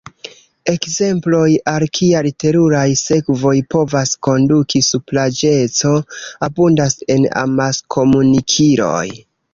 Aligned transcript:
Ekzemploj, 0.71 1.49
al 1.73 1.85
kiaj 1.97 2.23
teruraj 2.43 2.85
sekvoj 3.01 3.53
povas 3.75 4.15
konduki 4.29 4.81
supraĵeco, 4.89 5.93
abundas 6.49 6.99
en 7.17 7.29
amaskomunikiloj. 7.47 9.05